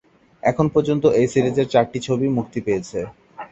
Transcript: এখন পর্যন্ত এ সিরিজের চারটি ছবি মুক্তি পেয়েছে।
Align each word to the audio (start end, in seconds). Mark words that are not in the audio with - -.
এখন 0.43 0.65
পর্যন্ত 0.73 1.03
এ 1.15 1.23
সিরিজের 1.33 1.67
চারটি 1.73 1.99
ছবি 2.07 2.27
মুক্তি 2.37 2.59
পেয়েছে। 2.65 2.99